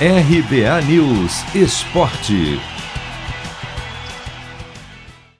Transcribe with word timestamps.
RBA 0.00 0.82
News 0.88 1.44
Esporte. 1.54 2.58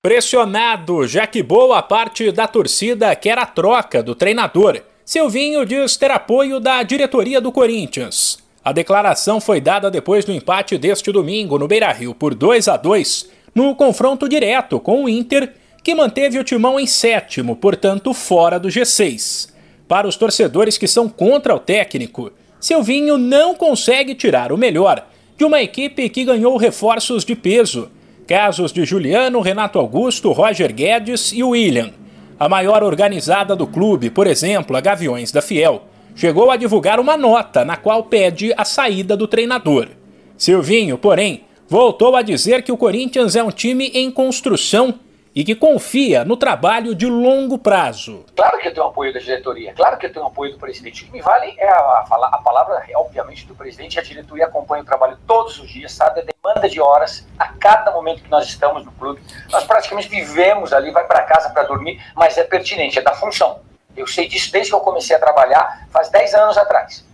Pressionado, 0.00 1.08
já 1.08 1.26
que 1.26 1.42
boa 1.42 1.82
parte 1.82 2.30
da 2.30 2.46
torcida 2.46 3.16
quer 3.16 3.36
a 3.36 3.46
troca 3.46 4.00
do 4.00 4.14
treinador. 4.14 4.80
Silvinho 5.04 5.66
diz 5.66 5.96
ter 5.96 6.12
apoio 6.12 6.60
da 6.60 6.84
diretoria 6.84 7.40
do 7.40 7.50
Corinthians. 7.50 8.38
A 8.64 8.70
declaração 8.70 9.40
foi 9.40 9.60
dada 9.60 9.90
depois 9.90 10.24
do 10.24 10.30
empate 10.30 10.78
deste 10.78 11.10
domingo 11.10 11.58
no 11.58 11.66
Beira-Rio 11.66 12.14
por 12.14 12.32
2 12.32 12.68
a 12.68 12.76
2 12.76 13.28
no 13.56 13.74
confronto 13.74 14.28
direto 14.28 14.78
com 14.78 15.02
o 15.02 15.08
Inter, 15.08 15.52
que 15.82 15.96
manteve 15.96 16.38
o 16.38 16.44
timão 16.44 16.78
em 16.78 16.86
sétimo, 16.86 17.56
portanto 17.56 18.14
fora 18.14 18.60
do 18.60 18.68
G6. 18.68 19.52
Para 19.88 20.06
os 20.06 20.16
torcedores 20.16 20.78
que 20.78 20.86
são 20.86 21.08
contra 21.08 21.56
o 21.56 21.58
técnico, 21.58 22.30
Silvinho 22.64 23.18
não 23.18 23.54
consegue 23.54 24.14
tirar 24.14 24.50
o 24.50 24.56
melhor 24.56 25.06
de 25.36 25.44
uma 25.44 25.60
equipe 25.60 26.08
que 26.08 26.24
ganhou 26.24 26.56
reforços 26.56 27.22
de 27.22 27.36
peso. 27.36 27.90
Casos 28.26 28.72
de 28.72 28.86
Juliano, 28.86 29.42
Renato 29.42 29.78
Augusto, 29.78 30.32
Roger 30.32 30.72
Guedes 30.72 31.30
e 31.34 31.44
William. 31.44 31.92
A 32.40 32.48
maior 32.48 32.82
organizada 32.82 33.54
do 33.54 33.66
clube, 33.66 34.08
por 34.08 34.26
exemplo, 34.26 34.74
a 34.78 34.80
Gaviões 34.80 35.30
da 35.30 35.42
Fiel, 35.42 35.82
chegou 36.16 36.50
a 36.50 36.56
divulgar 36.56 36.98
uma 36.98 37.18
nota 37.18 37.66
na 37.66 37.76
qual 37.76 38.04
pede 38.04 38.54
a 38.56 38.64
saída 38.64 39.14
do 39.14 39.28
treinador. 39.28 39.88
Silvinho, 40.34 40.96
porém, 40.96 41.42
voltou 41.68 42.16
a 42.16 42.22
dizer 42.22 42.62
que 42.62 42.72
o 42.72 42.78
Corinthians 42.78 43.36
é 43.36 43.42
um 43.42 43.50
time 43.50 43.88
em 43.92 44.10
construção 44.10 45.00
e 45.34 45.42
que 45.42 45.54
confia 45.54 46.24
no 46.24 46.36
trabalho 46.36 46.94
de 46.94 47.06
longo 47.06 47.58
prazo. 47.58 48.24
Claro 48.36 48.58
que 48.58 48.68
eu 48.68 48.74
tenho 48.74 48.86
apoio 48.86 49.12
da 49.12 49.18
diretoria, 49.18 49.74
claro 49.74 49.98
que 49.98 50.06
eu 50.06 50.12
tenho 50.12 50.26
apoio 50.26 50.52
do 50.52 50.58
presidente. 50.58 51.02
O 51.02 51.06
que 51.06 51.12
me 51.12 51.20
vale 51.20 51.54
é 51.58 51.68
a, 51.68 51.76
a, 51.76 52.30
a 52.34 52.38
palavra, 52.38 52.84
obviamente, 52.94 53.44
do 53.46 53.54
presidente. 53.54 53.98
A 53.98 54.02
diretoria 54.02 54.46
acompanha 54.46 54.82
o 54.82 54.86
trabalho 54.86 55.18
todos 55.26 55.58
os 55.58 55.68
dias, 55.68 55.92
sabe 55.92 56.20
a 56.20 56.24
demanda 56.24 56.68
de 56.68 56.80
horas 56.80 57.26
a 57.38 57.48
cada 57.48 57.90
momento 57.90 58.22
que 58.22 58.30
nós 58.30 58.46
estamos 58.46 58.84
no 58.84 58.92
clube. 58.92 59.20
Nós 59.50 59.64
praticamente 59.64 60.08
vivemos 60.08 60.72
ali, 60.72 60.92
vai 60.92 61.04
para 61.04 61.22
casa 61.22 61.50
para 61.50 61.64
dormir, 61.64 62.00
mas 62.14 62.38
é 62.38 62.44
pertinente, 62.44 62.98
é 62.98 63.02
da 63.02 63.14
função. 63.14 63.60
Eu 63.96 64.06
sei 64.06 64.28
disso 64.28 64.52
desde 64.52 64.70
que 64.70 64.76
eu 64.76 64.80
comecei 64.80 65.16
a 65.16 65.18
trabalhar, 65.18 65.88
faz 65.90 66.08
10 66.10 66.34
anos 66.34 66.58
atrás. 66.58 67.04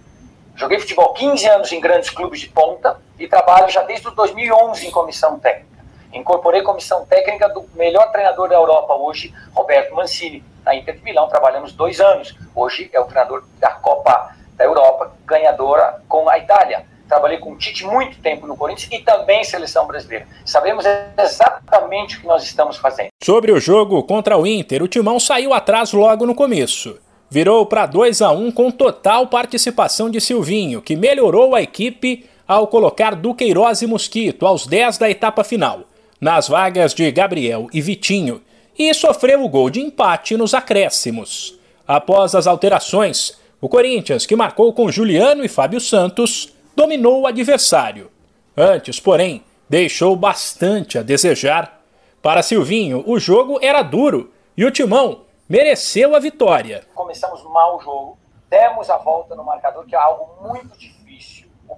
Joguei 0.56 0.78
futebol 0.78 1.14
15 1.14 1.46
anos 1.48 1.72
em 1.72 1.80
grandes 1.80 2.10
clubes 2.10 2.40
de 2.40 2.48
ponta 2.48 2.98
e 3.18 3.26
trabalho 3.26 3.70
já 3.70 3.82
desde 3.82 4.10
2011 4.14 4.86
em 4.86 4.90
comissão 4.90 5.38
técnica. 5.38 5.69
Incorporei 6.12 6.62
comissão 6.62 7.06
técnica 7.06 7.48
do 7.48 7.64
melhor 7.74 8.10
treinador 8.10 8.48
da 8.48 8.56
Europa 8.56 8.94
hoje, 8.94 9.32
Roberto 9.54 9.94
Mancini, 9.94 10.42
na 10.64 10.74
Inter 10.74 10.96
de 10.96 11.04
Milão. 11.04 11.28
Trabalhamos 11.28 11.72
dois 11.72 12.00
anos. 12.00 12.34
Hoje 12.54 12.90
é 12.92 12.98
o 12.98 13.04
treinador 13.04 13.44
da 13.60 13.70
Copa 13.70 14.34
da 14.56 14.64
Europa, 14.64 15.12
ganhadora 15.24 16.02
com 16.08 16.28
a 16.28 16.36
Itália. 16.36 16.84
Trabalhei 17.08 17.38
com 17.38 17.52
o 17.52 17.56
Tite 17.56 17.84
muito 17.84 18.20
tempo 18.20 18.46
no 18.46 18.56
Corinthians 18.56 18.92
e 18.92 19.04
também 19.04 19.42
seleção 19.42 19.86
brasileira. 19.86 20.26
Sabemos 20.44 20.84
exatamente 21.18 22.16
o 22.16 22.20
que 22.20 22.26
nós 22.26 22.42
estamos 22.42 22.76
fazendo. 22.76 23.08
Sobre 23.22 23.52
o 23.52 23.60
jogo 23.60 24.02
contra 24.02 24.36
o 24.36 24.46
Inter, 24.46 24.82
o 24.82 24.88
Timão 24.88 25.18
saiu 25.18 25.52
atrás 25.52 25.92
logo 25.92 26.26
no 26.26 26.34
começo. 26.34 26.98
Virou 27.28 27.66
para 27.66 27.86
2 27.86 28.22
a 28.22 28.32
1 28.32 28.50
com 28.50 28.70
total 28.70 29.28
participação 29.28 30.10
de 30.10 30.20
Silvinho, 30.20 30.82
que 30.82 30.96
melhorou 30.96 31.54
a 31.54 31.62
equipe 31.62 32.28
ao 32.46 32.66
colocar 32.66 33.14
Duqueiroz 33.14 33.82
e 33.82 33.86
Mosquito 33.86 34.44
aos 34.46 34.66
10 34.66 34.98
da 34.98 35.08
etapa 35.08 35.44
final 35.44 35.84
nas 36.20 36.48
vagas 36.48 36.92
de 36.92 37.10
Gabriel 37.10 37.68
e 37.72 37.80
Vitinho 37.80 38.42
e 38.78 38.92
sofreu 38.92 39.42
o 39.42 39.48
gol 39.48 39.70
de 39.70 39.80
empate 39.80 40.36
nos 40.36 40.52
acréscimos. 40.54 41.58
Após 41.86 42.34
as 42.34 42.46
alterações, 42.46 43.38
o 43.60 43.68
Corinthians, 43.68 44.26
que 44.26 44.36
marcou 44.36 44.72
com 44.72 44.90
Juliano 44.90 45.44
e 45.44 45.48
Fábio 45.48 45.80
Santos, 45.80 46.52
dominou 46.76 47.22
o 47.22 47.26
adversário. 47.26 48.10
Antes, 48.56 49.00
porém, 49.00 49.42
deixou 49.68 50.14
bastante 50.14 50.98
a 50.98 51.02
desejar. 51.02 51.80
Para 52.22 52.42
Silvinho, 52.42 53.02
o 53.06 53.18
jogo 53.18 53.58
era 53.62 53.82
duro 53.82 54.32
e 54.56 54.64
o 54.64 54.70
Timão 54.70 55.22
mereceu 55.48 56.14
a 56.14 56.18
vitória. 56.18 56.84
Começamos 56.94 57.42
mal 57.44 57.78
o 57.78 57.80
jogo, 57.80 58.18
demos 58.48 58.88
a 58.90 58.98
volta 58.98 59.34
no 59.34 59.44
marcador, 59.44 59.84
que 59.86 59.94
é 59.94 59.98
algo 59.98 60.48
muito 60.48 60.78
difícil 60.78 60.99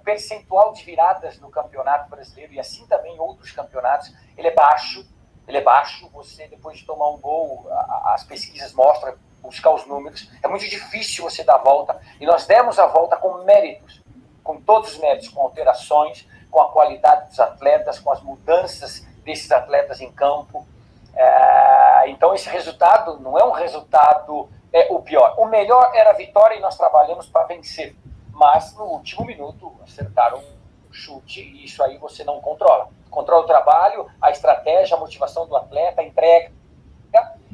percentual 0.02 0.72
de 0.72 0.84
viradas 0.84 1.38
no 1.38 1.50
campeonato 1.50 2.10
brasileiro 2.10 2.52
e 2.52 2.60
assim 2.60 2.86
também 2.86 3.14
em 3.14 3.18
outros 3.18 3.52
campeonatos, 3.52 4.12
ele 4.36 4.48
é 4.48 4.54
baixo. 4.54 5.06
Ele 5.46 5.58
é 5.58 5.60
baixo. 5.60 6.08
Você, 6.12 6.46
depois 6.48 6.78
de 6.78 6.84
tomar 6.84 7.08
um 7.10 7.18
gol, 7.18 7.66
as 8.06 8.24
pesquisas 8.24 8.72
mostram, 8.72 9.14
buscar 9.40 9.70
os 9.70 9.86
números, 9.86 10.30
é 10.42 10.48
muito 10.48 10.68
difícil 10.68 11.24
você 11.24 11.42
dar 11.42 11.56
a 11.56 11.58
volta. 11.58 12.00
E 12.20 12.26
nós 12.26 12.46
demos 12.46 12.78
a 12.78 12.86
volta 12.86 13.16
com 13.16 13.44
méritos, 13.44 14.00
com 14.42 14.60
todos 14.60 14.94
os 14.94 14.98
méritos, 14.98 15.28
com 15.28 15.40
alterações, 15.40 16.26
com 16.50 16.60
a 16.60 16.70
qualidade 16.70 17.28
dos 17.28 17.40
atletas, 17.40 17.98
com 17.98 18.12
as 18.12 18.22
mudanças 18.22 19.00
desses 19.24 19.50
atletas 19.50 20.00
em 20.00 20.12
campo. 20.12 20.66
É, 21.14 22.08
então, 22.08 22.34
esse 22.34 22.48
resultado 22.48 23.18
não 23.20 23.38
é 23.38 23.44
um 23.44 23.50
resultado 23.50 24.48
é, 24.72 24.86
o 24.90 25.02
pior. 25.02 25.34
O 25.38 25.46
melhor 25.46 25.90
era 25.94 26.10
a 26.10 26.14
vitória 26.14 26.56
e 26.56 26.60
nós 26.60 26.76
trabalhamos 26.76 27.26
para 27.26 27.46
vencer 27.46 27.96
mas 28.32 28.74
no 28.74 28.84
último 28.84 29.24
minuto 29.24 29.72
acertaram 29.84 30.38
um 30.38 30.92
chute 30.92 31.40
e 31.40 31.64
isso 31.64 31.82
aí 31.82 31.98
você 31.98 32.24
não 32.24 32.40
controla. 32.40 32.88
Controla 33.10 33.44
o 33.44 33.46
trabalho, 33.46 34.06
a 34.20 34.30
estratégia, 34.30 34.96
a 34.96 35.00
motivação 35.00 35.46
do 35.46 35.56
atleta, 35.56 36.00
a 36.00 36.04
entrega 36.04 36.50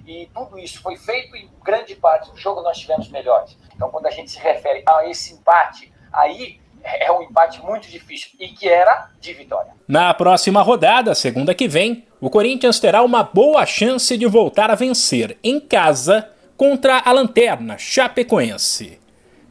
e 0.08 0.26
tudo 0.32 0.58
isso 0.58 0.80
foi 0.80 0.96
feito 0.96 1.36
e 1.36 1.50
grande 1.62 1.94
parte 1.94 2.30
do 2.30 2.36
jogo 2.38 2.62
nós 2.62 2.78
tivemos 2.78 3.10
melhores. 3.10 3.58
Então 3.76 3.90
quando 3.90 4.06
a 4.06 4.10
gente 4.10 4.30
se 4.30 4.38
refere 4.38 4.82
a 4.88 5.06
esse 5.06 5.34
empate, 5.34 5.92
aí 6.10 6.58
é 6.82 7.12
um 7.12 7.22
empate 7.22 7.62
muito 7.62 7.86
difícil 7.88 8.30
e 8.40 8.48
que 8.48 8.66
era 8.66 9.10
de 9.20 9.34
vitória. 9.34 9.72
Na 9.86 10.14
próxima 10.14 10.62
rodada, 10.62 11.14
segunda 11.14 11.54
que 11.54 11.68
vem, 11.68 12.06
o 12.20 12.30
Corinthians 12.30 12.80
terá 12.80 13.02
uma 13.02 13.22
boa 13.22 13.66
chance 13.66 14.16
de 14.16 14.26
voltar 14.26 14.70
a 14.70 14.74
vencer 14.74 15.38
em 15.44 15.60
casa 15.60 16.30
contra 16.56 17.02
a 17.04 17.12
Lanterna 17.12 17.76
Chapecoense. 17.76 18.98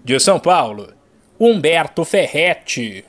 De 0.04 0.20
São 0.20 0.40
Paulo, 0.40 0.92
Humberto 1.38 2.04
Ferretti. 2.04 3.04